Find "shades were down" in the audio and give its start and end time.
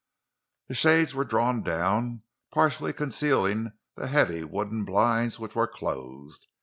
0.73-2.23